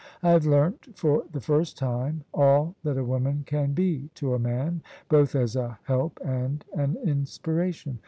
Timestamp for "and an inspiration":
6.25-7.99